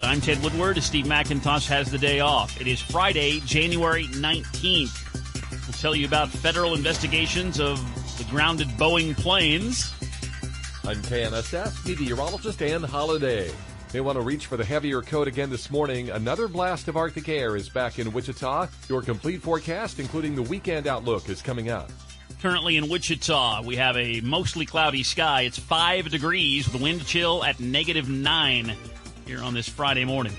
[0.00, 0.80] I'm Ted Woodward.
[0.80, 2.60] Steve McIntosh has the day off.
[2.60, 5.66] It is Friday, January 19th.
[5.66, 7.78] We'll tell you about federal investigations of
[8.16, 9.92] the grounded Boeing planes.
[10.84, 13.50] I'm KNSS meteorologist Dan Holiday.
[13.90, 16.10] They want to reach for the heavier coat again this morning.
[16.10, 18.68] Another blast of Arctic air is back in Wichita.
[18.88, 21.90] Your complete forecast, including the weekend outlook, is coming up.
[22.40, 25.42] Currently in Wichita, we have a mostly cloudy sky.
[25.42, 28.76] It's 5 degrees with wind chill at negative 9
[29.28, 30.32] here on this Friday morning.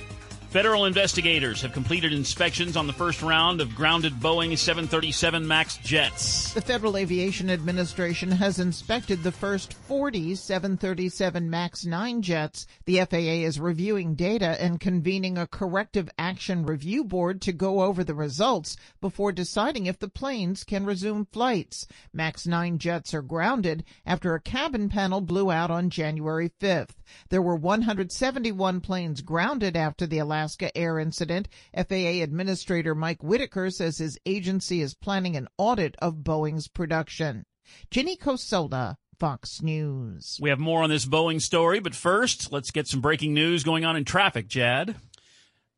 [0.49, 6.51] Federal investigators have completed inspections on the first round of grounded Boeing 737 MAX jets.
[6.55, 12.65] The Federal Aviation Administration has inspected the first 40 737 MAX 9 jets.
[12.85, 18.03] The FAA is reviewing data and convening a corrective action review board to go over
[18.03, 21.85] the results before deciding if the planes can resume flights.
[22.11, 26.95] MAX 9 jets are grounded after a cabin panel blew out on January 5th.
[27.29, 31.47] There were 171 planes grounded after the Alaska Air incident.
[31.75, 37.45] FAA Administrator Mike Whitaker says his agency is planning an audit of Boeing's production.
[37.91, 40.39] Jenny Cosola, Fox News.
[40.41, 43.85] We have more on this Boeing story, but first, let's get some breaking news going
[43.85, 44.95] on in traffic, Jad.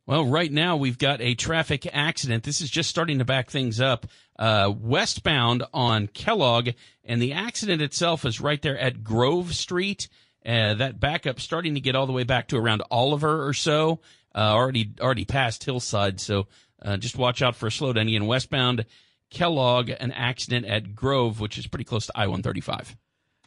[0.08, 2.44] Well, right now we've got a traffic accident.
[2.44, 4.08] This is just starting to back things up.
[4.38, 6.70] Uh, westbound on Kellogg,
[7.04, 10.10] and the accident itself is right there at Grove Street.
[10.46, 14.00] Uh, that backup starting to get all the way back to around Oliver or so.
[14.34, 16.48] Uh, already already past Hillside, so
[16.82, 18.14] uh, just watch out for a slowdown.
[18.14, 18.86] In westbound
[19.30, 22.96] Kellogg, an accident at Grove, which is pretty close to I-135.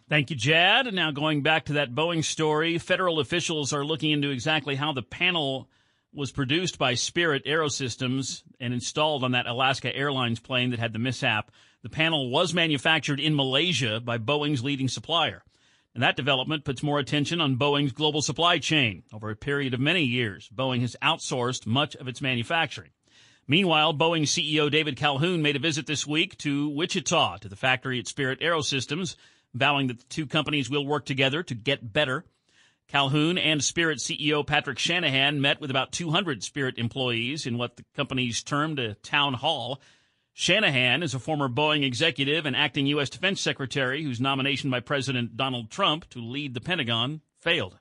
[0.09, 0.87] Thank you, Jad.
[0.87, 4.93] And now going back to that Boeing story, federal officials are looking into exactly how
[4.93, 5.69] the panel
[6.12, 10.99] was produced by Spirit Aerosystems and installed on that Alaska Airlines plane that had the
[10.99, 11.50] mishap.
[11.83, 15.43] The panel was manufactured in Malaysia by Boeing's leading supplier.
[15.94, 19.05] And that development puts more attention on Boeing's global supply chain.
[19.12, 22.91] Over a period of many years, Boeing has outsourced much of its manufacturing.
[23.47, 28.00] Meanwhile, Boeing CEO David Calhoun made a visit this week to Wichita to the factory
[28.00, 29.15] at Spirit Aerosystems,
[29.53, 32.25] vowing that the two companies will work together to get better.
[32.88, 37.84] Calhoun and Spirit CEO Patrick Shanahan met with about 200 Spirit employees in what the
[37.94, 39.81] companies termed a town hall.
[40.37, 43.09] Shanahan is a former Boeing executive and acting U.S.
[43.09, 47.78] Defense Secretary whose nomination by President Donald Trump to lead the Pentagon failed.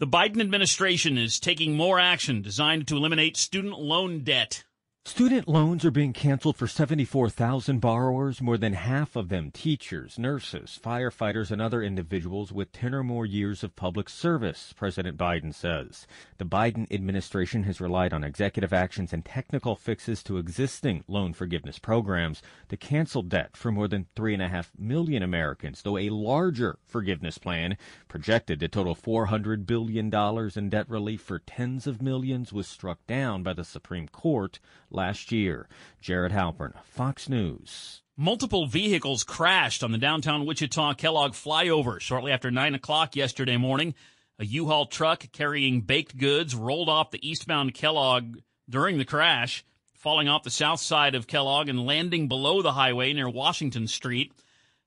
[0.00, 4.64] The Biden administration is taking more action designed to eliminate student loan debt.
[5.06, 10.78] Student loans are being canceled for 74,000 borrowers, more than half of them teachers, nurses,
[10.82, 16.06] firefighters, and other individuals with 10 or more years of public service, President Biden says.
[16.36, 21.78] The Biden administration has relied on executive actions and technical fixes to existing loan forgiveness
[21.78, 27.78] programs to cancel debt for more than 3.5 million Americans, though a larger forgiveness plan,
[28.06, 33.42] projected to total $400 billion in debt relief for tens of millions, was struck down
[33.42, 34.60] by the Supreme Court
[34.90, 35.68] last year.
[36.00, 38.02] Jared Halpern, Fox News.
[38.16, 43.94] Multiple vehicles crashed on the downtown Wichita Kellogg flyover shortly after 9 o'clock yesterday morning.
[44.38, 48.38] A U-Haul truck carrying baked goods rolled off the eastbound Kellogg
[48.68, 49.64] during the crash,
[49.94, 54.32] falling off the south side of Kellogg and landing below the highway near Washington Street.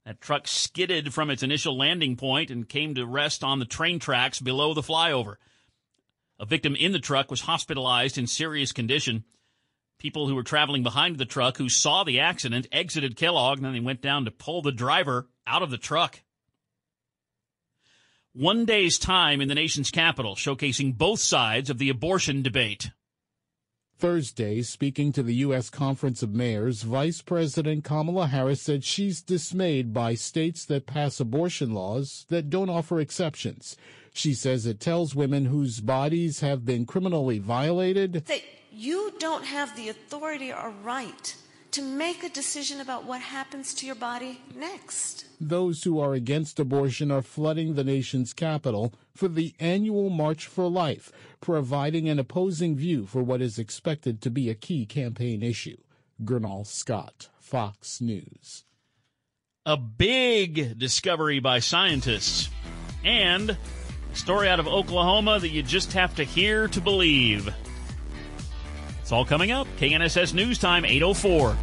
[0.06, 4.00] That truck skidded from its initial landing point and came to rest on the train
[4.00, 5.36] tracks below the flyover.
[6.40, 9.24] A victim in the truck was hospitalized in serious condition.
[10.00, 13.74] People who were traveling behind the truck who saw the accident exited Kellogg and then
[13.74, 16.22] they went down to pull the driver out of the truck.
[18.34, 22.90] One day's time in the nation's capital showcasing both sides of the abortion debate.
[24.00, 25.70] Thursday, speaking to the U.S.
[25.70, 31.74] Conference of Mayors, Vice President Kamala Harris said she's dismayed by states that pass abortion
[31.74, 33.78] laws that don't offer exceptions.
[34.14, 39.76] She says it tells women whose bodies have been criminally violated that you don't have
[39.76, 41.36] the authority or right
[41.72, 45.26] to make a decision about what happens to your body next.
[45.42, 50.70] Those who are against abortion are flooding the nation's capital for the annual March for
[50.70, 51.12] Life,
[51.42, 55.78] providing an opposing view for what is expected to be a key campaign issue.
[56.24, 58.66] Gurnal Scott, Fox News.
[59.66, 62.50] A big discovery by scientists.
[63.04, 63.83] And a
[64.14, 67.54] story out of Oklahoma that you just have to hear to believe.
[69.02, 69.68] It's all coming up.
[69.78, 71.58] KNSS News Time, 804.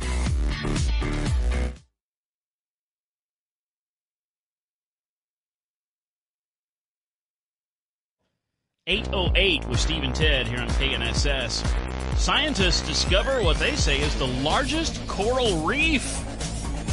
[8.87, 11.65] Eight oh eight with Steve and Ted here on KNSS.
[12.19, 16.03] Scientists discover what they say is the largest coral reef.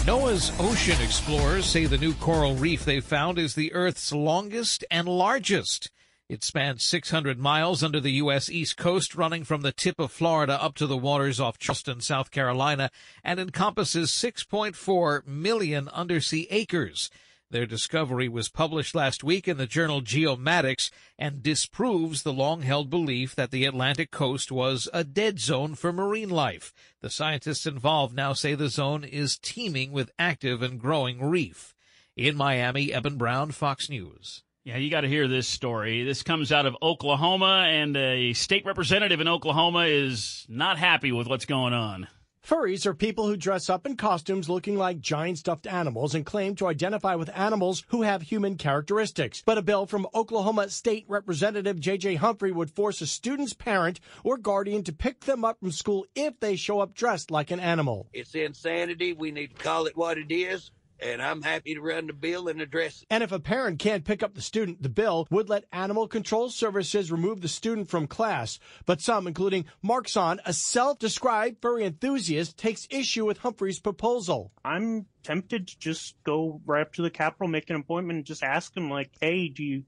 [0.07, 5.06] NOAA's ocean explorers say the new coral reef they found is the Earth's longest and
[5.06, 5.92] largest.
[6.30, 8.50] It spans 600 miles under the U.S.
[8.50, 12.31] East Coast, running from the tip of Florida up to the waters off Charleston, South
[12.31, 12.89] Carolina,
[13.21, 17.09] and encompasses 6.4 million undersea acres.
[17.50, 23.36] Their discovery was published last week in the journal Geomatics and disproves the long-held belief
[23.36, 26.74] that the Atlantic coast was a dead zone for marine life.
[27.02, 31.74] The scientists involved now say the zone is teeming with active and growing reef.
[32.18, 34.44] In Miami, Eben Brown, Fox News.
[34.66, 36.04] Yeah, you got to hear this story.
[36.04, 41.28] This comes out of Oklahoma, and a state representative in Oklahoma is not happy with
[41.28, 42.10] what's going on.
[42.48, 46.56] Furries are people who dress up in costumes looking like giant stuffed animals and claim
[46.56, 49.44] to identify with animals who have human characteristics.
[49.46, 52.16] But a bill from Oklahoma State Representative J.J.
[52.16, 56.40] Humphrey would force a student's parent or guardian to pick them up from school if
[56.40, 58.08] they show up dressed like an animal.
[58.14, 59.12] It's insanity.
[59.12, 62.48] We need to call it what it is and I'm happy to run the bill
[62.48, 63.08] and address it.
[63.10, 66.50] And if a parent can't pick up the student, the bill would let Animal Control
[66.50, 68.60] Services remove the student from class.
[68.86, 74.52] But some, including Mark Son, a self-described furry enthusiast, takes issue with Humphrey's proposal.
[74.64, 78.44] I'm tempted to just go right up to the Capitol, make an appointment, and just
[78.44, 79.84] ask him, like, hey, do you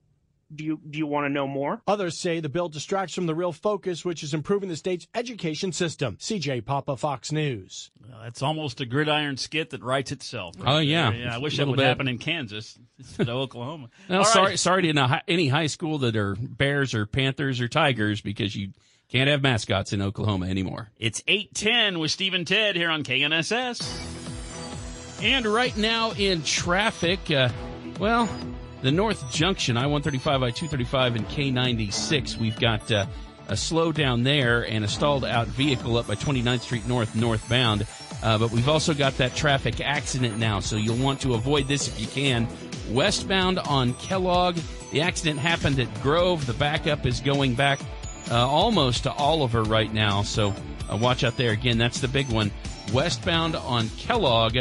[0.54, 1.82] do you do you want to know more?
[1.88, 5.72] Others say the bill distracts from the real focus, which is improving the state's education
[5.72, 6.18] system.
[6.18, 7.92] CJ Papa, Fox News.
[8.08, 10.56] Well, that's almost a gridiron skit that writes itself.
[10.58, 11.36] Right oh yeah, yeah.
[11.36, 11.86] I wish that would bit.
[11.86, 13.90] happen in Kansas instead of Oklahoma.
[14.10, 18.22] well, sorry, sorry to know any high school that are Bears or Panthers or Tigers
[18.22, 18.70] because you
[19.10, 20.90] can't have mascots in Oklahoma anymore.
[20.98, 24.18] It's eight ten with Steve and Ted here on KNSS.
[25.22, 27.50] And right now in traffic, uh,
[28.00, 28.30] well,
[28.82, 32.38] the North Junction, I 135, I 235, and K 96.
[32.38, 33.06] We've got uh,
[33.48, 37.86] a slowdown there and a stalled out vehicle up by 29th Street North northbound.
[38.22, 41.88] Uh, but we've also got that traffic accident now, so you'll want to avoid this
[41.88, 42.48] if you can.
[42.90, 44.58] Westbound on Kellogg,
[44.92, 46.46] the accident happened at Grove.
[46.46, 47.80] The backup is going back
[48.30, 50.54] uh, almost to Oliver right now, so
[50.92, 51.52] uh, watch out there.
[51.52, 52.52] Again, that's the big one.
[52.94, 54.58] Westbound on Kellogg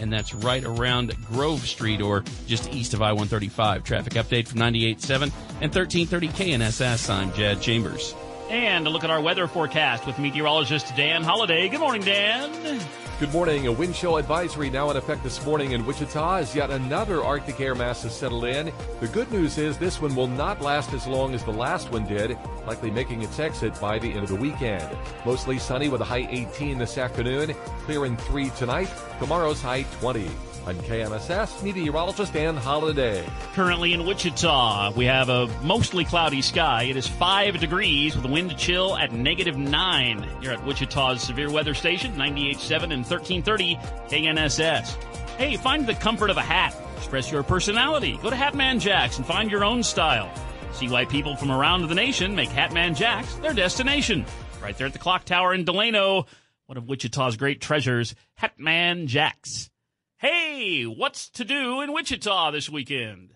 [0.00, 3.84] and that's right around Grove Street or just east of I-135.
[3.84, 5.22] Traffic update from 98.7
[5.60, 7.10] and 1330 KNSS.
[7.10, 8.14] I'm Jad Chambers.
[8.48, 11.68] And a look at our weather forecast with meteorologist Dan Holliday.
[11.68, 12.80] Good morning, Dan.
[13.18, 13.66] Good morning.
[13.66, 17.60] A wind chill advisory now in effect this morning in Wichita as yet another Arctic
[17.60, 18.72] air mass has settled in.
[19.00, 22.06] The good news is this one will not last as long as the last one
[22.06, 24.96] did, likely making its exit by the end of the weekend.
[25.24, 27.52] Mostly sunny with a high 18 this afternoon,
[27.84, 30.30] clear in 3 tonight, tomorrow's high 20.
[30.66, 33.24] I'm KNSS meteorologist Dan Holiday.
[33.54, 36.82] Currently in Wichita, we have a mostly cloudy sky.
[36.82, 40.28] It is 5 degrees with a wind chill at negative 9.
[40.42, 43.76] You're at Wichita's severe weather station, 98.7 and 1330
[44.08, 45.00] KNSS.
[45.36, 46.76] Hey, find the comfort of a hat.
[46.96, 48.18] Express your personality.
[48.20, 50.28] Go to Hatman Jacks and find your own style.
[50.72, 54.26] See why people from around the nation make Hatman Jacks their destination.
[54.60, 56.26] Right there at the clock tower in Delano,
[56.66, 59.70] one of Wichita's great treasures, Hatman Jacks.
[60.18, 63.34] Hey, what's to do in Wichita this weekend?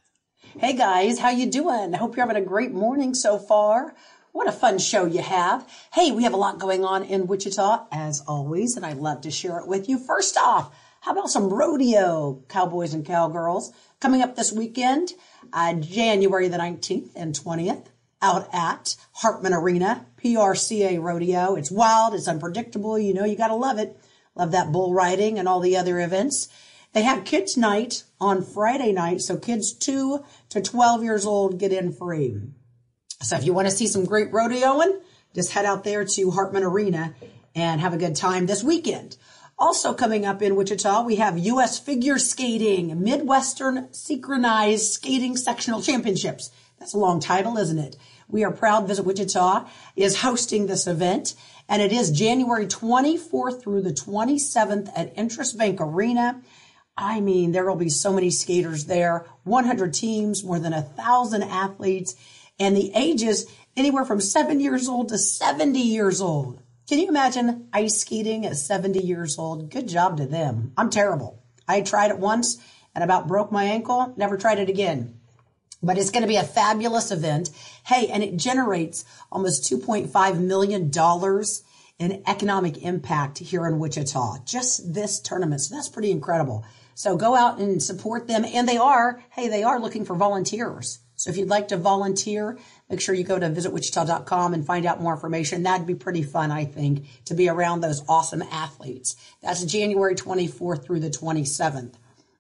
[0.58, 1.94] Hey guys, how you doing?
[1.94, 3.94] I hope you're having a great morning so far.
[4.32, 5.68] What a fun show you have.
[5.92, 9.30] Hey, we have a lot going on in Wichita as always, and I'd love to
[9.30, 9.98] share it with you.
[9.98, 15.12] First off, how about some rodeo, cowboys and cowgirls, coming up this weekend,
[15.52, 17.88] uh, January the 19th and 20th,
[18.22, 21.56] out at Hartman Arena, PRCA Rodeo.
[21.56, 22.98] It's wild, it's unpredictable.
[22.98, 24.00] You know, you gotta love it.
[24.34, 26.48] Love that bull riding and all the other events.
[26.92, 31.72] They have kids night on Friday night, so kids two to 12 years old get
[31.72, 32.40] in free.
[33.22, 35.00] So if you want to see some great rodeoing,
[35.34, 37.14] just head out there to Hartman Arena
[37.54, 39.16] and have a good time this weekend.
[39.58, 41.78] Also coming up in Wichita, we have U.S.
[41.78, 46.50] Figure Skating Midwestern Synchronized Skating Sectional Championships.
[46.78, 47.96] That's a long title, isn't it?
[48.26, 51.34] We are proud Visit Wichita is hosting this event,
[51.68, 56.40] and it is January 24th through the 27th at INTRUST Bank Arena.
[57.00, 61.44] I mean, there will be so many skaters there, 100 teams, more than a thousand
[61.44, 62.14] athletes,
[62.58, 66.60] and the ages anywhere from seven years old to 70 years old.
[66.86, 69.70] Can you imagine ice skating at 70 years old?
[69.70, 70.72] Good job to them.
[70.76, 71.42] I'm terrible.
[71.66, 72.58] I tried it once
[72.94, 75.18] and about broke my ankle, never tried it again.
[75.82, 77.48] But it's going to be a fabulous event.
[77.86, 80.90] Hey, and it generates almost $2.5 million
[81.98, 84.44] in economic impact here in Wichita.
[84.44, 85.62] Just this tournament.
[85.62, 86.66] So that's pretty incredible.
[87.00, 88.44] So go out and support them.
[88.44, 90.98] And they are, hey, they are looking for volunteers.
[91.14, 92.58] So if you'd like to volunteer,
[92.90, 95.62] make sure you go to visitwichita.com and find out more information.
[95.62, 99.16] That'd be pretty fun, I think, to be around those awesome athletes.
[99.40, 101.94] That's January 24th through the 27th.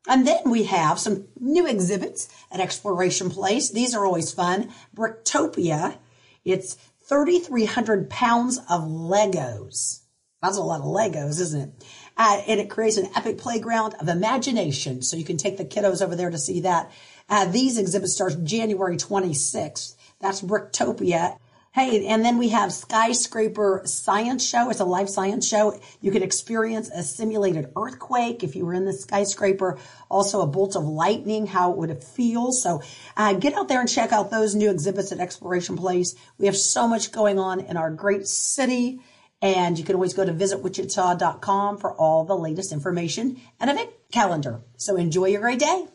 [0.06, 3.70] And then we have some new exhibits at Exploration Place.
[3.70, 4.70] These are always fun.
[4.94, 5.96] Bricktopia.
[6.44, 6.74] It's
[7.08, 10.00] 3,300 pounds of Legos.
[10.42, 11.84] That's a lot of Legos, isn't it?
[12.20, 15.02] And it creates an epic playground of imagination.
[15.02, 16.90] So you can take the kiddos over there to see that.
[17.28, 19.94] Uh, these exhibits start January 26th.
[20.20, 21.38] That's Bricktopia.
[21.72, 24.70] Hey, and then we have Skyscraper Science Show.
[24.70, 25.80] It's a live science show.
[26.00, 29.78] You can experience a simulated earthquake if you were in the skyscraper.
[30.10, 32.50] Also a bolt of lightning, how it would feel.
[32.50, 32.82] So
[33.16, 36.16] uh, get out there and check out those new exhibits at Exploration Place.
[36.38, 38.98] We have so much going on in our great city.
[39.42, 44.60] And you can always go to visitwichita.com for all the latest information and event calendar.
[44.76, 45.86] So enjoy your great day.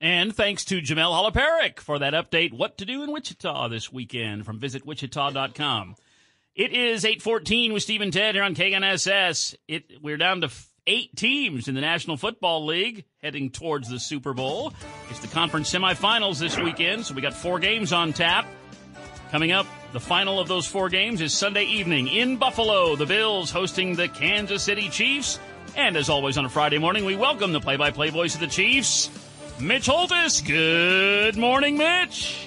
[0.00, 2.54] And thanks to Jamel Holoparik for that update.
[2.54, 5.96] What to do in Wichita this weekend from visitwichita.com.
[6.54, 9.54] It is 814 with Steve and Ted here on KNSS.
[9.68, 10.50] It, we're down to
[10.86, 14.72] eight teams in the National Football League heading towards the Super Bowl.
[15.10, 18.46] It's the conference semifinals this weekend, so we got four games on tap.
[19.30, 22.94] Coming up, the final of those four games is Sunday evening in Buffalo.
[22.94, 25.38] The Bills hosting the Kansas City Chiefs.
[25.76, 29.10] And as always on a Friday morning, we welcome the play-by-play voice of the Chiefs,
[29.60, 30.46] Mitch Holthus.
[30.46, 32.46] Good morning, Mitch.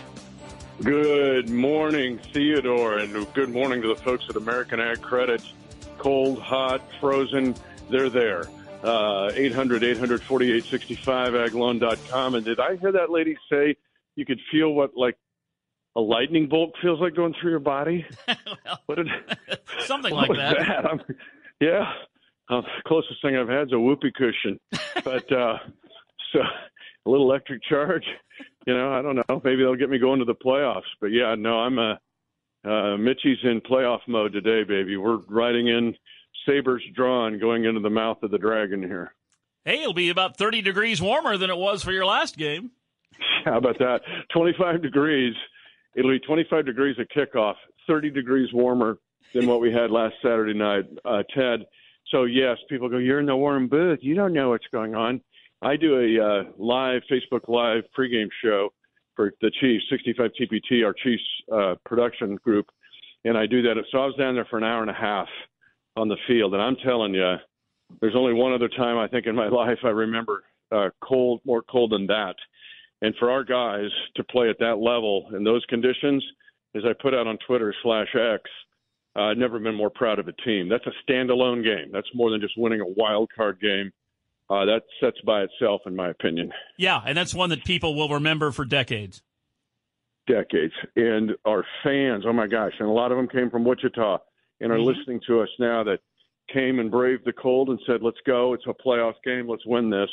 [0.81, 5.41] Good morning, Theodore, and good morning to the folks at American Ag Credit.
[5.97, 7.55] Cold, hot, frozen,
[7.89, 8.47] they're there.
[8.83, 12.35] Uh, 800 848 65agloan.com.
[12.35, 13.77] And did I hear that lady say
[14.15, 15.17] you could feel what like
[15.95, 18.05] a lightning bolt feels like going through your body?
[18.27, 19.07] well, what did,
[19.85, 20.57] something what like that.
[20.59, 20.85] that?
[20.85, 21.01] I'm,
[21.59, 21.91] yeah.
[22.49, 24.59] Uh, closest thing I've had is a whoopee cushion.
[25.03, 25.57] but uh,
[26.31, 26.39] so
[27.05, 28.03] a little electric charge,
[28.65, 29.41] you know, I don't know.
[29.43, 30.81] Maybe they'll get me going to the playoffs.
[30.99, 31.99] But yeah, no, I'm a
[32.65, 34.95] uh, Mitchie's in playoff mode today, baby.
[34.97, 35.95] We're riding in
[36.45, 39.13] sabers drawn, going into the mouth of the dragon here.
[39.65, 42.71] Hey, it'll be about 30 degrees warmer than it was for your last game.
[43.45, 44.01] How about that?
[44.33, 45.33] 25 degrees.
[45.95, 47.55] It'll be 25 degrees at kickoff,
[47.87, 48.97] 30 degrees warmer
[49.33, 51.65] than what we had last Saturday night, uh, Ted.
[52.09, 53.99] So yes, people go, "You're in the warm booth.
[54.01, 55.21] You don't know what's going on."
[55.61, 58.73] I do a uh, live Facebook Live pregame show
[59.15, 62.67] for the Chiefs, 65 TPT, our Chiefs uh, production group,
[63.23, 63.75] and I do that.
[63.91, 65.27] So I was down there for an hour and a half
[65.95, 67.35] on the field, and I'm telling you,
[68.01, 71.61] there's only one other time I think in my life I remember uh, cold, more
[71.61, 72.35] cold than that.
[73.03, 76.23] And for our guys to play at that level in those conditions,
[76.73, 78.41] as I put out on Twitter slash X,
[79.15, 80.69] uh, I've never been more proud of a team.
[80.69, 81.91] That's a standalone game.
[81.91, 83.91] That's more than just winning a wild card game.
[84.49, 86.51] Uh, that sets by itself, in my opinion.
[86.77, 89.21] Yeah, and that's one that people will remember for decades.
[90.25, 90.73] Decades.
[90.95, 94.17] And our fans, oh my gosh, and a lot of them came from Wichita
[94.61, 94.85] and are Mhm.
[94.85, 95.99] listening to us now that
[96.47, 98.53] came and braved the cold and said, let's go.
[98.53, 99.47] It's a playoff game.
[99.47, 100.09] Let's win this.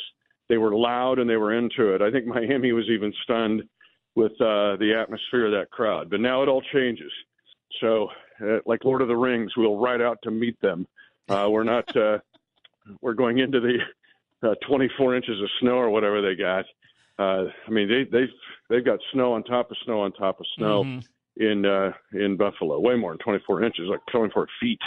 [0.51, 2.01] They were loud and they were into it.
[2.01, 3.63] I think Miami was even stunned
[4.15, 6.09] with uh, the atmosphere of that crowd.
[6.09, 7.11] But now it all changes.
[7.79, 8.09] So,
[8.45, 10.85] uh, like Lord of the Rings, we'll ride out to meet them.
[11.29, 11.95] Uh, we're not.
[11.95, 12.17] Uh,
[12.99, 13.77] we're going into the
[14.49, 16.65] uh, 24 inches of snow or whatever they got.
[17.17, 18.33] Uh, I mean, they they've
[18.69, 21.07] they've got snow on top of snow on top of snow Mhm.
[21.37, 22.77] in uh, in Buffalo.
[22.81, 24.79] Way more than 24 inches, like 24 feet.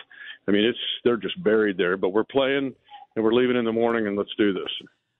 [0.46, 1.96] I mean, it's they're just buried there.
[1.96, 2.74] But we're playing
[3.16, 4.70] and we're leaving in the morning, and let's do this.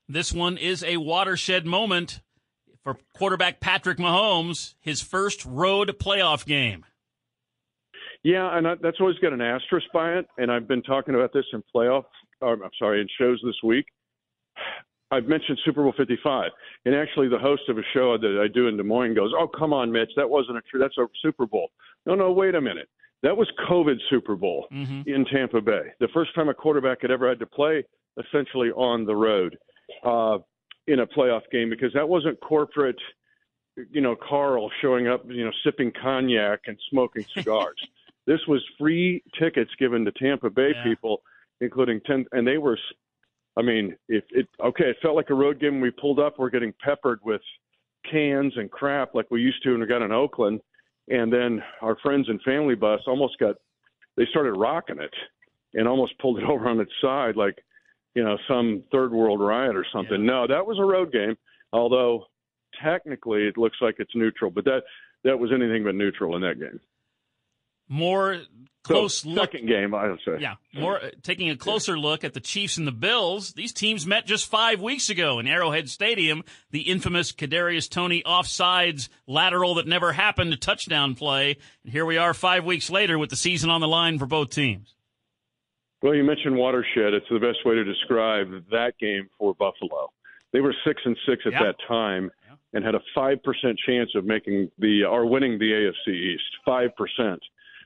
[0.09, 2.21] This one is a watershed moment
[2.83, 6.85] for quarterback Patrick Mahomes, his first road playoff game.
[8.23, 10.27] Yeah, and I, that's always got an asterisk by it.
[10.39, 12.05] And I've been talking about this in playoff.
[12.41, 13.87] Or, I'm sorry, in shows this week.
[15.11, 16.51] I've mentioned Super Bowl 55,
[16.87, 19.47] and actually, the host of a show that I do in Des Moines goes, "Oh,
[19.47, 20.81] come on, Mitch, that wasn't a true.
[20.81, 21.71] That's a Super Bowl."
[22.05, 22.89] No, no, wait a minute.
[23.23, 25.03] That was COVID Super Bowl mm-hmm.
[25.07, 25.93] in Tampa Bay.
[26.01, 27.85] The first time a quarterback had ever had to play
[28.19, 29.57] essentially on the road
[30.03, 30.39] uh,
[30.87, 32.99] in a playoff game because that wasn't corporate
[33.91, 37.81] you know, Carl showing up, you know, sipping cognac and smoking cigars.
[38.27, 40.85] this was free tickets given to Tampa Bay Yeah.
[40.85, 41.23] people,
[41.61, 42.79] including ten, and they were.
[43.57, 45.81] I mean, if it okay, it felt like a road game.
[45.81, 47.41] We pulled up, we're getting peppered with
[48.11, 50.61] cans and crap like we used to when we got in Oakland,
[51.09, 53.57] and then our friends and family bus almost got.
[54.17, 55.15] They started rocking it,
[55.75, 57.59] and almost pulled it over on its side like,
[58.15, 60.25] you know, some third world riot or something.
[60.25, 61.37] No, that was a road game.
[61.73, 62.27] Although
[62.83, 64.83] technically it looks like it's neutral, but that
[65.25, 66.81] that was anything but neutral in that game.
[67.89, 68.41] More
[68.83, 69.53] close so, look.
[69.53, 70.39] Second game, I would say.
[70.41, 73.53] Yeah, more uh, taking a closer look at the Chiefs and the Bills.
[73.53, 76.45] These teams met just five weeks ago in Arrowhead Stadium.
[76.71, 81.57] The infamous Kadarius Toney offsides lateral that never happened touchdown play.
[81.83, 84.51] And here we are five weeks later with the season on the line for both
[84.51, 84.95] teams.
[86.05, 87.15] Well, you mentioned watershed.
[87.15, 90.13] It's the best way to describe that game for Buffalo.
[90.53, 91.63] They were six and six at Yeah.
[91.63, 92.31] that time
[92.75, 96.45] and had a five percent chance of making the or winning the AFC East.
[96.63, 97.41] Five percent.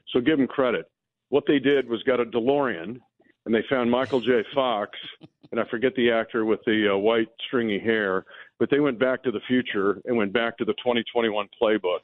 [0.08, 0.90] So give them credit.
[1.28, 3.00] What they did was got a DeLorean
[3.46, 4.42] and they found Michael J.
[4.52, 4.98] Fox
[5.52, 8.25] and I forget the actor with the uh, white stringy hair,
[8.58, 12.00] but they went back to the future and went back to the 2021 playbook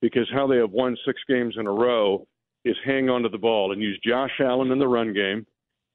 [0.00, 2.24] because how they have won six games in a row
[2.64, 5.46] is hang on to the ball and use Josh Allen in the run game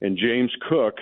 [0.01, 0.95] and James Cook,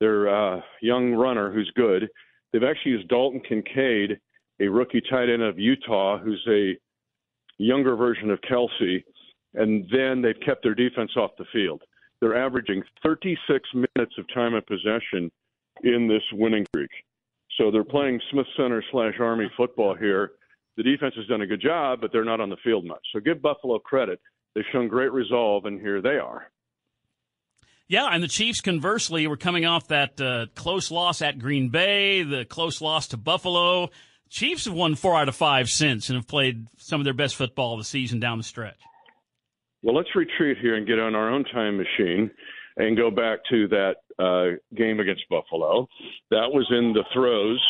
[0.00, 2.08] their uh, young runner who's good.
[2.52, 4.18] They've actually used Dalton Kincaid,
[4.60, 6.76] a rookie tight end of Utah, who's a
[7.58, 9.02] younger version of Kelce,
[9.54, 11.82] and then they've kept their defense off the field.
[12.20, 15.30] They're averaging 36 minutes of time of possession
[15.82, 16.90] in this winning streak.
[17.58, 20.32] So they're playing Smith Center slash Army football here.
[20.76, 23.04] The defense has done a good job, but they're not on the field much.
[23.12, 24.20] So give Buffalo credit.
[24.54, 26.48] They've shown great resolve, and here they are.
[27.86, 32.22] Yeah, and the Chiefs, conversely, were coming off that uh, close loss at Green Bay,
[32.22, 33.90] the close loss to Buffalo.
[34.30, 37.36] Chiefs have won four out of five since and have played some of their best
[37.36, 38.80] football of the season down the stretch.
[39.82, 42.30] Well, let's retreat here and get on our own time machine
[42.78, 45.86] and go back to that uh, game against Buffalo.
[46.30, 47.62] That was in the throes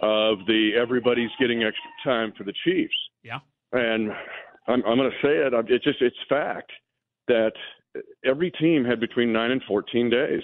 [0.00, 2.94] of the everybody's getting extra time for the Chiefs.
[3.22, 3.38] Yeah.
[3.72, 4.10] And
[4.66, 5.52] I'm, I'm going to say it.
[5.68, 6.70] It's just it's fact
[7.28, 7.52] that
[8.24, 10.42] every team had between nine and 14 days,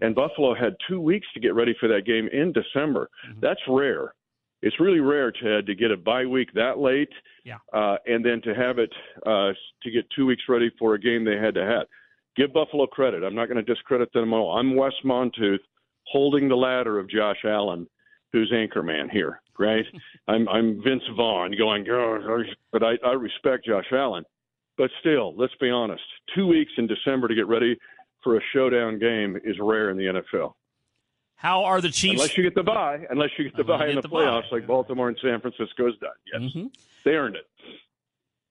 [0.00, 3.08] and Buffalo had two weeks to get ready for that game in December.
[3.40, 4.14] That's rare.
[4.62, 7.10] It's really rare, Ted, to get a bye week that late,
[7.44, 7.58] Yeah.
[7.72, 8.92] uh, and then to have it
[9.26, 11.86] uh, to get two weeks ready for a game they had to have.
[12.36, 13.22] Give Buffalo credit.
[13.22, 14.56] I'm not going to discredit them all.
[14.58, 15.58] I'm Wes Mantooth
[16.06, 17.86] holding the ladder of Josh Allen,
[18.34, 19.84] who's anchor man here, right?
[20.28, 22.42] I'm I'm Vince Vaughn going, "Oh,
[22.72, 24.24] but I, I respect Josh Allen.
[24.76, 26.02] But still, let's be honest.
[26.34, 27.78] Two weeks in December to get ready
[28.24, 30.54] for a showdown game is rare in the NFL.
[31.36, 32.14] How are the Chiefs?
[32.14, 34.66] Unless you get the bye, unless you get the bye in the the playoffs, like
[34.66, 36.42] Baltimore and San Francisco's done.
[36.42, 36.68] Yes,
[37.04, 37.46] they earned it.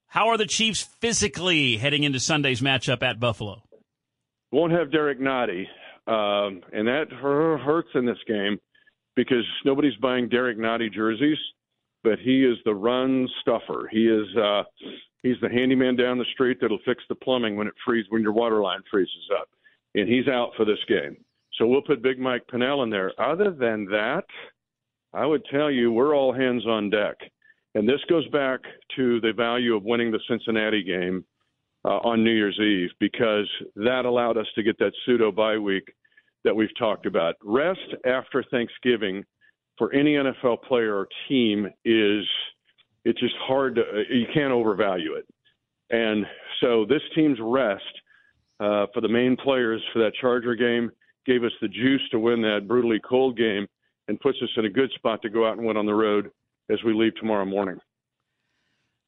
[0.08, 3.64] How are the Chiefs physically heading into Sunday's matchup at Buffalo?
[4.52, 5.66] Won't have Derrick Nnadi,
[6.08, 8.60] um, and that hurts in this game
[9.16, 11.38] because nobody's buying Derrick Nnadi jerseys,
[12.04, 13.90] but he is the run stuffer.
[13.92, 14.64] He is uh,
[15.22, 18.34] he's the handyman down the street that'll fix the plumbing when it freezes when your
[18.34, 19.50] water line freezes up,
[19.96, 21.18] and he's out for this game.
[21.58, 23.12] So we'll put Big Mike Pennel in there.
[23.22, 24.26] Other than that,
[25.14, 27.16] I would tell you we're all hands on deck.
[27.76, 28.60] And this goes back
[28.96, 31.24] to the value of winning the Cincinnati game
[31.86, 35.92] uh, on New Year's Eve because that allowed us to get that pseudo bye week
[36.44, 37.36] that we've talked about.
[37.44, 39.24] Rest after Thanksgiving
[39.78, 42.26] for any NFL player or team is
[43.06, 45.26] it's just hard to you can't overvalue it.
[45.90, 46.26] And
[46.62, 47.84] so this team's rest
[48.60, 50.92] uh, for the main players for that Charger game
[51.26, 53.68] gave us the juice to win that brutally cold game
[54.08, 56.32] and puts us in a good spot to go out and win on the road
[56.70, 57.80] as we leave tomorrow morning.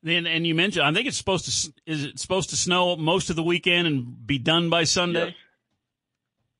[0.04, 1.74] Then, and you mentioned, I think it's supposed to.
[1.92, 5.36] Is it supposed to snow most of the weekend and be done by Sunday?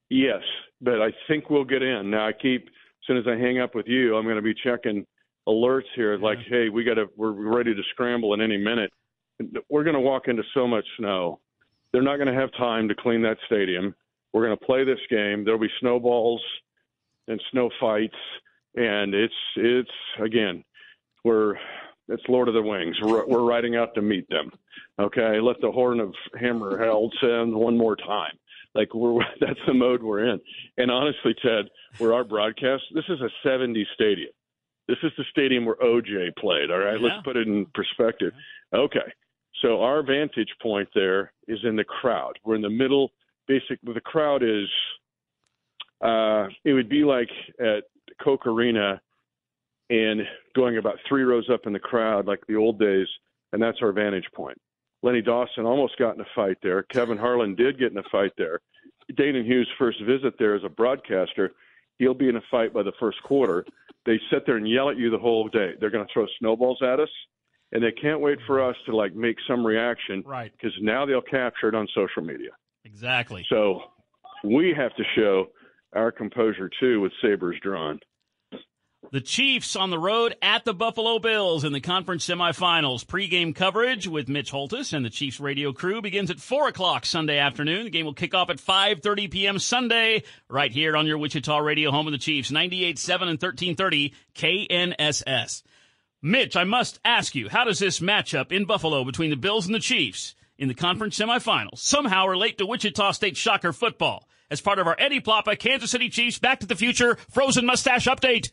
[0.10, 0.42] Yes,
[0.82, 2.10] but I think we'll get in.
[2.10, 4.56] Now I keep as soon as I hang up with you, I'm going to be
[4.64, 5.06] checking
[5.48, 8.92] alerts here like, hey, we got to we're ready to scramble in any minute.
[9.70, 11.40] We're going to walk into so much snow.
[11.92, 13.94] They're not going to have time to clean that stadium.
[14.34, 15.46] We're going to play this game.
[15.46, 16.42] There'll be snowballs
[17.28, 18.16] and snow fights
[18.76, 20.64] and it's it's again,
[21.24, 21.56] we're
[22.08, 22.96] it's Lord of the Wings.
[23.02, 24.52] We're, we're riding out to meet them.
[25.00, 28.34] Okay, let the horn of hammer hell sound one more time.
[28.76, 30.40] Like we're that's the mode we're in.
[30.78, 31.66] And honestly, Ted,
[31.98, 34.30] where our broadcast, this is a 70 stadium.
[34.88, 36.70] This is the stadium where OJ played.
[36.70, 37.08] All right, Yeah.
[37.08, 38.34] let's put it in perspective.
[38.74, 39.12] Okay,
[39.62, 42.34] so our vantage point there is in the crowd.
[42.44, 43.12] We're in the middle.
[43.48, 44.68] Basic, the crowd is.
[46.02, 47.84] Uh, it would be like at
[48.22, 49.02] Koch Arena
[49.90, 50.22] and
[50.56, 53.08] going about three rows up in the crowd like the old days,
[53.54, 54.58] and that's our vantage point.
[55.06, 56.82] Lenny Dawson almost got in a fight there.
[56.82, 58.60] Kevin Harlan did get in a fight there.
[59.14, 61.52] Danan Hughes' first visit there as a broadcaster,
[62.00, 63.64] he'll be in a fight by the first quarter.
[64.08, 65.74] They sit there and yell at you the whole day.
[65.80, 67.10] They're going to throw snowballs at us,
[67.72, 70.24] and they can't wait for us to like make some reaction.
[70.26, 70.52] Right.
[70.52, 72.50] Because now they'll capture it on social media.
[72.84, 73.46] Exactly.
[73.48, 73.84] So
[74.44, 75.50] we have to show
[75.94, 78.00] our composure too with sabers drawn.
[79.16, 83.08] The Chiefs on the road at the Buffalo Bills in the conference semifinals.
[83.08, 87.38] Pre-game coverage with Mitch Holthus and the Chiefs radio crew begins at 4 o'clock Sunday
[87.38, 87.86] afternoon.
[87.86, 89.58] The game will kick off at 5.30 p.m.
[89.58, 95.64] Sunday right here on your Wichita radio home of the Chiefs, 98.7 and 1330 KNSS.
[96.22, 99.74] Mitch, I must ask you, how does this matchup in Buffalo between the Bills and
[99.74, 104.28] the Chiefs in the conference semifinals somehow relate to Wichita State Shocker football?
[104.52, 108.08] As part of our Eddie Ploppa Kansas City Chiefs Back to the Future Frozen Mustache
[108.08, 108.52] Update.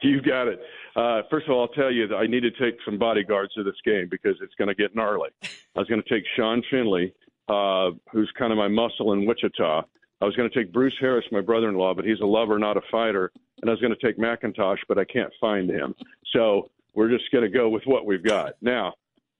[0.02, 0.60] You got it.
[0.96, 3.62] Uh, first of all, I'll tell you that I need to take some bodyguards to
[3.62, 5.28] this game because it's going to get gnarly.
[5.42, 7.12] I was going to take Sean Finley,
[7.48, 9.82] uh, who's kind of my muscle in Wichita.
[10.20, 12.82] I was going to take Bruce Harris, my brother-in-law, but he's a lover, not a
[12.90, 13.30] fighter.
[13.60, 15.94] And I was going to take McIntosh, but I can't find him.
[16.34, 18.54] So we're just going to go with what we've got.
[18.60, 18.94] Now,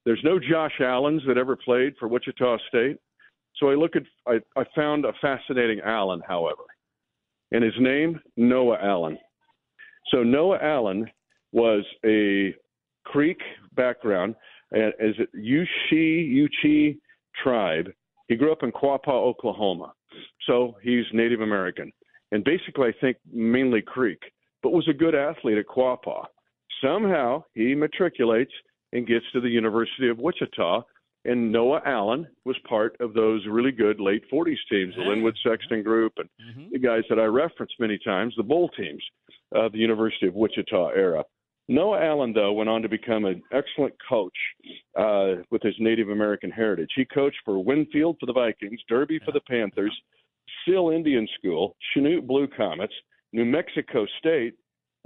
[0.05, 2.97] there's no Josh Allens that ever played for Wichita State.
[3.57, 6.63] So I look at, I, I found a fascinating Allen, however,
[7.53, 9.19] and his name Noah Allen.
[10.11, 11.07] So Noah Allen
[11.53, 12.55] was a
[13.05, 13.39] Creek
[13.75, 14.35] background,
[14.73, 16.99] and as it Yuchi Yuchi
[17.43, 17.91] tribe.
[18.29, 19.93] He grew up in Quapaw, Oklahoma,
[20.47, 21.93] so he's Native American,
[22.31, 24.21] and basically I think mainly Creek,
[24.63, 26.27] but was a good athlete at Quapaw.
[26.83, 28.53] Somehow he matriculates
[28.93, 30.83] and gets to the University of Wichita.
[31.27, 35.83] And Noah Allen was part of those really good late 40s teams, the Linwood Sexton
[35.83, 36.71] group, and mm-hmm.
[36.73, 39.03] the guys that I referenced many times, the bowl teams
[39.53, 41.25] of the University of Wichita era.
[41.69, 44.37] Noah Allen, though, went on to become an excellent coach
[44.99, 46.91] uh, with his Native American heritage.
[46.97, 49.97] He coached for Winfield for the Vikings, Derby for the Panthers,
[50.65, 52.93] Seal Indian School, Chanute Blue Comets,
[53.33, 54.55] New Mexico State,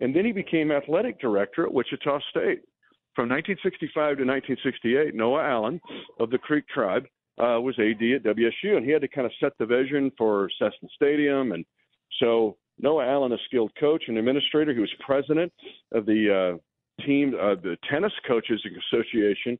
[0.00, 2.62] and then he became athletic director at Wichita State.
[3.14, 5.80] From 1965 to 1968, Noah Allen
[6.18, 7.04] of the Creek Tribe
[7.38, 10.48] uh, was AD at WSU, and he had to kind of set the vision for
[10.58, 11.52] Cessna Stadium.
[11.52, 11.64] And
[12.20, 15.52] so Noah Allen, a skilled coach and administrator, he was president
[15.92, 18.60] of the uh, team, uh, the Tennis Coaches
[18.92, 19.58] Association,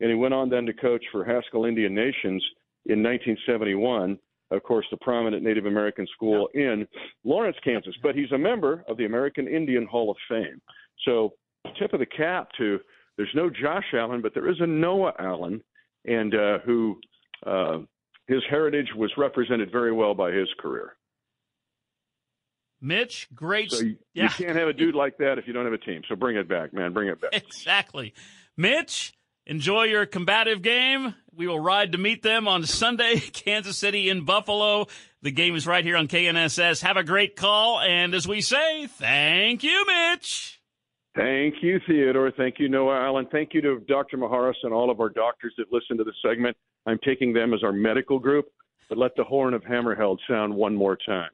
[0.00, 2.44] and he went on then to coach for Haskell Indian Nations
[2.86, 4.18] in 1971.
[4.50, 6.86] Of course, the prominent Native American school in
[7.24, 7.94] Lawrence, Kansas.
[8.02, 10.60] But he's a member of the American Indian Hall of Fame.
[11.04, 11.32] So,
[11.78, 12.78] tip of the cap to
[13.16, 15.62] there's no Josh Allen, but there is a Noah Allen,
[16.04, 16.98] and uh, who
[17.46, 17.78] uh,
[18.26, 20.96] his heritage was represented very well by his career.
[22.84, 23.72] Mitch, great.
[23.72, 24.24] So you, yeah.
[24.24, 26.02] you can't have a dude like that if you don't have a team.
[26.06, 26.92] So bring it back, man.
[26.92, 27.30] Bring it back.
[27.32, 28.12] Exactly.
[28.58, 29.14] Mitch,
[29.46, 31.14] enjoy your combative game.
[31.34, 34.86] We will ride to meet them on Sunday, Kansas City in Buffalo.
[35.22, 36.82] The game is right here on KNSS.
[36.82, 37.80] Have a great call.
[37.80, 40.60] And as we say, thank you, Mitch.
[41.16, 42.32] Thank you, Theodore.
[42.36, 43.26] Thank you, Noah Allen.
[43.32, 44.18] Thank you to Dr.
[44.18, 46.54] Maharis and all of our doctors that listen to the segment.
[46.84, 48.46] I'm taking them as our medical group,
[48.90, 51.30] but let the horn of Hammerheld sound one more time.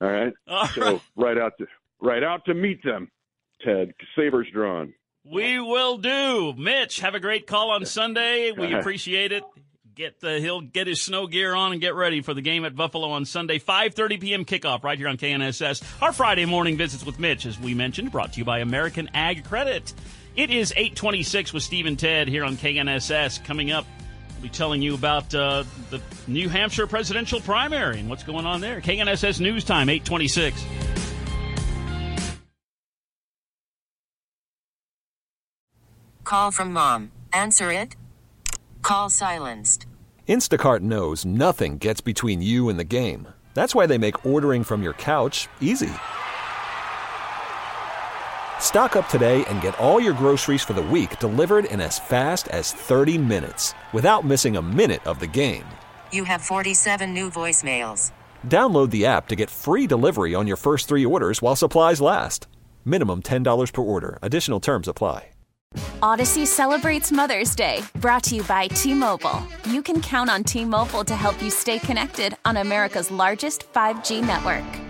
[0.00, 0.32] All right.
[0.48, 1.00] All so right.
[1.16, 1.66] right out to
[2.00, 3.10] right out to meet them,
[3.64, 3.92] Ted.
[4.16, 4.94] Sabers drawn.
[5.24, 6.54] We will do.
[6.56, 8.52] Mitch, have a great call on Sunday.
[8.52, 9.44] We appreciate it.
[9.94, 12.74] Get the he'll get his snow gear on and get ready for the game at
[12.74, 14.44] Buffalo on Sunday, 5:30 p.m.
[14.46, 15.82] kickoff right here on KNSS.
[16.00, 19.44] Our Friday morning visits with Mitch, as we mentioned, brought to you by American Ag
[19.44, 19.92] Credit.
[20.36, 23.44] It is 8:26 with Steve and Ted here on KNSS.
[23.44, 23.84] Coming up,
[24.40, 28.60] we'll be telling you about uh, the New Hampshire presidential primary and what's going on
[28.60, 28.80] there.
[28.80, 30.54] KNSS News Time, 8:26.
[36.24, 37.10] Call from mom.
[37.32, 37.96] Answer it.
[38.82, 39.86] Call silenced.
[40.28, 43.26] Instacart knows nothing gets between you and the game.
[43.52, 45.90] That's why they make ordering from your couch easy.
[48.60, 52.46] Stock up today and get all your groceries for the week delivered in as fast
[52.48, 55.66] as 30 minutes without missing a minute of the game.
[56.12, 58.12] You have 47 new voicemails.
[58.46, 62.46] Download the app to get free delivery on your first three orders while supplies last.
[62.84, 64.20] Minimum $10 per order.
[64.22, 65.30] Additional terms apply.
[66.02, 69.46] Odyssey celebrates Mother's Day, brought to you by T Mobile.
[69.66, 74.20] You can count on T Mobile to help you stay connected on America's largest 5G
[74.26, 74.89] network.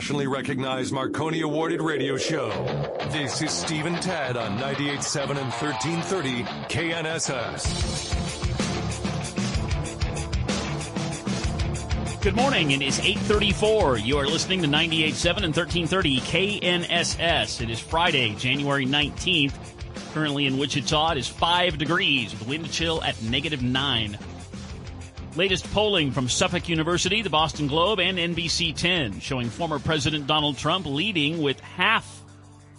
[0.00, 2.48] Nationally recognized Marconi awarded radio show.
[3.10, 8.22] This is Steve and Ted on 98.7 and 1330 KNSS.
[12.22, 12.70] Good morning.
[12.70, 13.98] It is 834.
[13.98, 17.60] You are listening to 98.7 and 1330 KNSS.
[17.60, 19.52] It is Friday, January 19th.
[20.14, 24.16] Currently in Wichita, it is 5 degrees with wind chill at negative 9.
[25.36, 30.58] Latest polling from Suffolk University, the Boston Globe, and NBC 10 showing former President Donald
[30.58, 32.20] Trump leading with half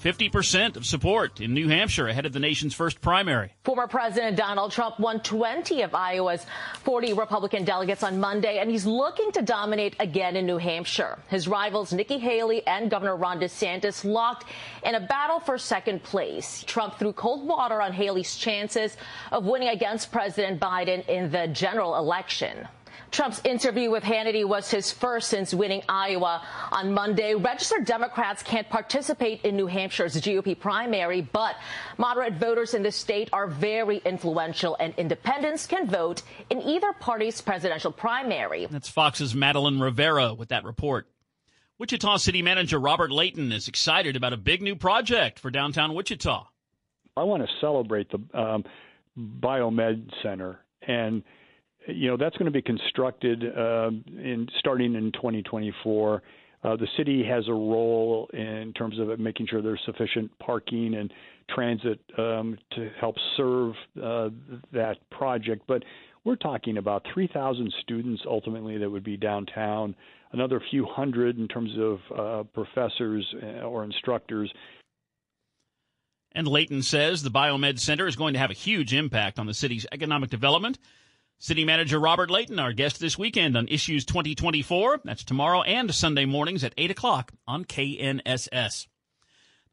[0.02, 3.54] 50% of support in New Hampshire ahead of the nation's first primary.
[3.64, 6.46] Former President Donald Trump won 20 of Iowa's
[6.84, 11.20] 40 Republican delegates on Monday, and he's looking to dominate again in New Hampshire.
[11.30, 14.46] His rivals Nikki Haley and Governor Ron DeSantis locked
[14.84, 16.64] in a battle for second place.
[16.66, 18.98] Trump threw cold water on Haley's chances
[19.32, 22.68] of winning against President Biden in the general election.
[23.12, 27.36] Trump's interview with Hannity was his first since winning Iowa on Monday.
[27.36, 31.58] Registered Democrats can't participate in New Hampshire's GOP primary, but
[31.98, 37.42] moderate voters in the state are very influential, and independents can vote in either party's
[37.42, 38.68] presidential primary.
[38.68, 41.08] That's Fox's Madeline Rivera with that report.
[41.80, 46.48] Wichita City Manager Robert Layton is excited about a big new project for downtown Wichita.
[47.18, 48.64] I want to celebrate the um,
[49.18, 51.24] Biomed Center and
[51.88, 56.22] you know that's going to be constructed uh, in starting in 2024.
[56.64, 61.12] Uh, the city has a role in terms of making sure there's sufficient parking and
[61.50, 64.30] transit um, to help serve uh,
[64.72, 65.64] that project.
[65.68, 65.84] But
[66.24, 69.96] we're talking about 3,000 students ultimately that would be downtown,
[70.34, 74.52] another few hundred in terms of uh, professors uh, or instructors.
[76.34, 79.54] And Layton says the Biomed Center is going to have a huge impact on the
[79.54, 80.78] city's economic development
[81.42, 85.02] City Manager Robert Layton, our guest this weekend on Issues 2024.
[85.04, 88.86] That's tomorrow and Sunday mornings at 8 o'clock on KNSS.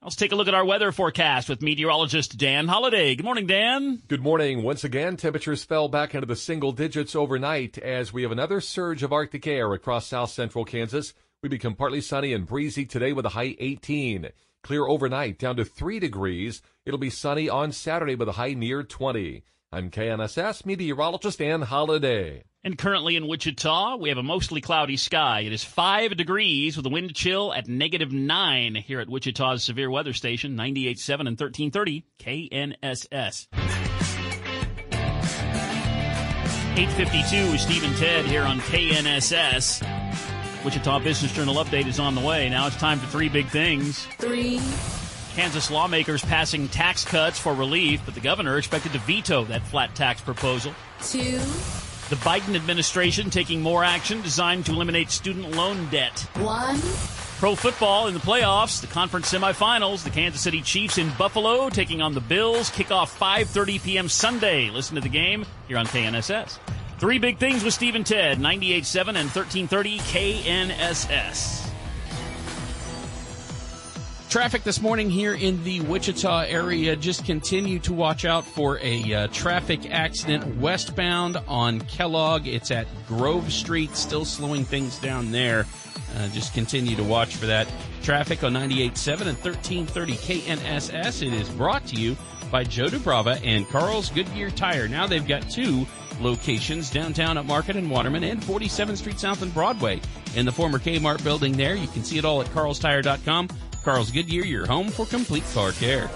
[0.03, 3.17] Let's take a look at our weather forecast with meteorologist Dan Holliday.
[3.17, 4.01] Good morning, Dan.
[4.09, 4.63] Good morning.
[4.63, 9.03] Once again, temperatures fell back into the single digits overnight as we have another surge
[9.03, 11.13] of Arctic air across south central Kansas.
[11.43, 14.31] We become partly sunny and breezy today with a high 18.
[14.63, 16.63] Clear overnight down to 3 degrees.
[16.87, 19.43] It'll be sunny on Saturday with a high near 20.
[19.71, 22.45] I'm KNSS meteorologist Dan Holiday.
[22.65, 25.41] And currently in Wichita, we have a mostly cloudy sky.
[25.41, 29.91] It is 5 degrees with a wind chill at negative 9 here at Wichita's severe
[29.91, 33.49] weather station, 98.7 and 1330 KNSS.
[36.79, 39.85] 852 with Steve and Ted here on KNSS.
[40.65, 42.49] Wichita Business Journal update is on the way.
[42.49, 44.07] Now it's time for three big things.
[44.17, 44.61] Three
[45.39, 49.95] Kansas lawmakers passing tax cuts for relief, but the governor expected to veto that flat
[49.95, 50.75] tax proposal.
[51.01, 51.39] Two.
[52.09, 56.19] The Biden administration taking more action designed to eliminate student loan debt.
[56.39, 56.81] One.
[57.39, 62.03] Pro football in the playoffs, the conference semifinals, the Kansas City Chiefs in Buffalo taking
[62.03, 62.69] on the Bills.
[62.71, 64.09] Kickoff 5:30 p.m.
[64.09, 64.71] Sunday.
[64.71, 66.59] Listen to the game here on KNSS.
[66.99, 71.68] Three big things with Steve and Ted, 98.7 and 1330 KNSS.
[74.29, 76.95] Traffic this morning here in the Wichita area.
[76.95, 82.47] Just continue to watch out for a uh, traffic accident westbound on Kellogg.
[82.47, 85.65] It's at Grove Street, still slowing things down there.
[86.15, 87.73] Uh, just continue to watch for that.
[88.03, 91.27] Traffic on 98.7 and 1330 KNSS.
[91.27, 92.15] It is brought to you
[92.51, 94.89] by Joe Dubrava and Carl's Goodyear Tire.
[94.89, 95.87] Now they've got two
[96.21, 100.03] locations downtown at Market and Waterman and 47th Street South and Broadway.
[100.37, 103.49] In the former Kmart building there, you can see it all at carlstire.com.
[103.85, 106.11] Carl's Goodyear, your home for complete car care.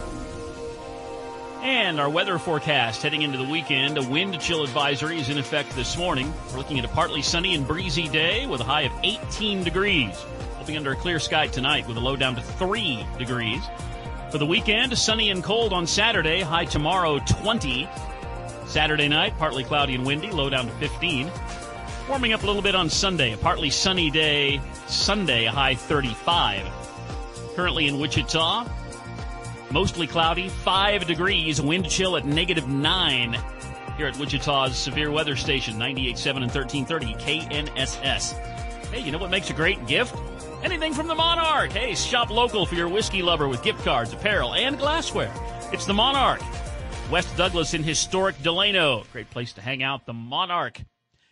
[1.62, 3.96] And our weather forecast heading into the weekend.
[3.96, 6.32] A wind chill advisory is in effect this morning.
[6.50, 10.20] We're looking at a partly sunny and breezy day with a high of 18 degrees.
[10.56, 13.62] We'll be under a clear sky tonight with a low down to 3 degrees.
[14.32, 17.88] For the weekend, sunny and cold on Saturday, high tomorrow 20.
[18.66, 21.30] Saturday night, partly cloudy and windy, low down to 15.
[22.08, 24.60] Warming up a little bit on Sunday, a partly sunny day.
[24.88, 26.81] Sunday, high 35.
[27.54, 28.66] Currently in Wichita,
[29.70, 33.36] mostly cloudy, 5 degrees, wind chill at negative 9
[33.96, 38.32] here at Wichita's severe weather station, 98.7 and 1330 KNSS.
[38.88, 40.16] Hey, you know what makes a great gift?
[40.62, 41.72] Anything from the Monarch.
[41.72, 45.32] Hey, shop local for your whiskey lover with gift cards, apparel, and glassware.
[45.72, 46.40] It's the Monarch.
[47.10, 49.04] West Douglas in historic Delano.
[49.12, 50.80] Great place to hang out, the Monarch.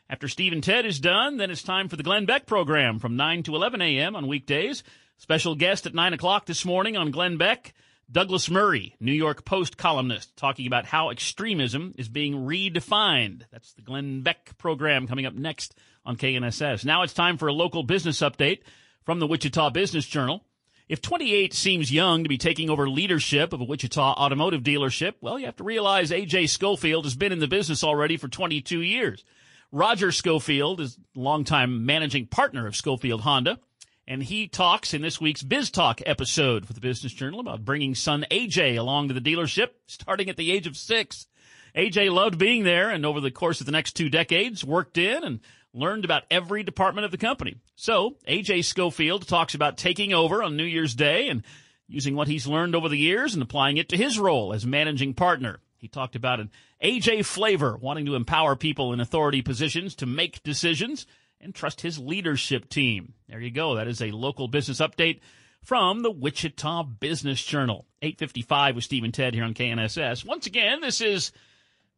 [0.09, 3.16] After Steve and Ted is done, then it's time for the Glenn Beck program from
[3.16, 4.16] 9 to 11 a.m.
[4.16, 4.83] on weekdays.
[5.20, 7.74] Special guest at 9 o'clock this morning on Glenn Beck,
[8.11, 13.42] Douglas Murray, New York Post columnist, talking about how extremism is being redefined.
[13.52, 15.74] That's the Glenn Beck program coming up next
[16.06, 16.87] on KNSS.
[16.87, 18.61] Now it's time for a local business update
[19.04, 20.42] from the Wichita Business Journal.
[20.88, 25.38] If 28 seems young to be taking over leadership of a Wichita automotive dealership, well,
[25.38, 29.22] you have to realize AJ Schofield has been in the business already for 22 years.
[29.70, 33.61] Roger Schofield is longtime managing partner of Schofield Honda,
[34.10, 37.94] and he talks in this week's Biz Talk episode for the Business Journal about bringing
[37.94, 41.28] son AJ along to the dealership starting at the age of six.
[41.76, 45.22] AJ loved being there and over the course of the next two decades worked in
[45.22, 45.38] and
[45.72, 47.54] learned about every department of the company.
[47.76, 51.44] So AJ Schofield talks about taking over on New Year's Day and
[51.86, 55.14] using what he's learned over the years and applying it to his role as managing
[55.14, 55.60] partner.
[55.76, 56.50] He talked about an
[56.82, 61.06] AJ flavor, wanting to empower people in authority positions to make decisions
[61.40, 63.14] and trust his leadership team.
[63.29, 63.76] There you go.
[63.76, 65.20] That is a local business update
[65.62, 67.87] from the Wichita Business Journal.
[68.03, 70.24] 855 with Steve and Ted here on KNSS.
[70.24, 71.33] Once again, this is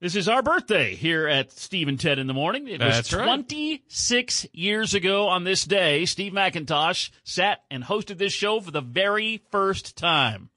[0.00, 2.66] this is our birthday here at Steve and Ted in the morning.
[2.66, 3.24] It was That's right.
[3.24, 8.80] 26 years ago on this day, Steve McIntosh sat and hosted this show for the
[8.80, 10.50] very first time.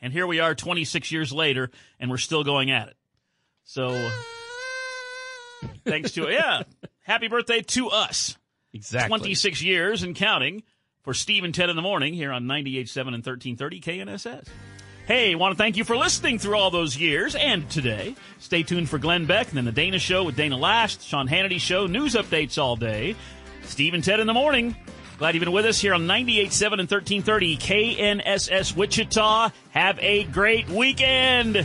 [0.00, 2.96] And here we are 26 years later, and we're still going at it.
[3.64, 4.10] So,
[5.84, 6.62] thanks to, yeah,
[7.06, 8.36] happy birthday to us.
[8.72, 9.18] Exactly.
[9.18, 10.62] 26 years and counting
[11.02, 14.48] for Steve and Ted in the morning here on 98.7 and 1330 KNSS.
[15.06, 18.16] Hey, want to thank you for listening through all those years and today.
[18.40, 21.60] Stay tuned for Glenn Beck and then the Dana Show with Dana Loesch, Sean Hannity
[21.60, 23.14] Show, news updates all day.
[23.62, 24.74] Steve and Ted in the morning.
[25.16, 29.50] Glad you've been with us here on 98.7 and 1330 KNSS Wichita.
[29.70, 31.64] Have a great weekend.